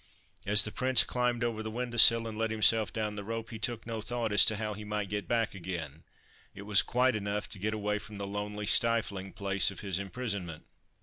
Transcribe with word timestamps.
As 0.47 0.65
the 0.65 0.71
Prince 0.71 1.03
climbed 1.03 1.43
over 1.43 1.61
the 1.61 1.69
window 1.69 1.95
sill 1.97 2.25
and 2.25 2.35
let 2.35 2.49
himself 2.49 2.91
down 2.91 3.15
the 3.15 3.23
rope, 3.23 3.51
he 3.51 3.59
took 3.59 3.85
162 3.85 3.85
THE 3.85 3.85
FIRE 3.85 3.99
BIRD 3.99 4.09
no 4.09 4.09
thought 4.25 4.33
as 4.33 4.45
to 4.45 4.55
how 4.55 4.73
he 4.73 4.83
might 4.83 5.09
get 5.09 5.27
back 5.27 5.53
again; 5.53 6.01
it 6.55 6.63
was 6.63 6.81
quite 6.81 7.15
enough 7.15 7.47
to 7.49 7.59
get 7.59 7.75
away 7.75 7.99
from 7.99 8.17
the 8.17 8.25
lonely, 8.25 8.65
stifling 8.65 9.31
place 9.31 9.69
of 9.69 9.81
his 9.81 9.99
im 9.99 10.09
prisonment. 10.09 10.63